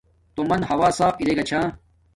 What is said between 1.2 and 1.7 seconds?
ارا گا چھا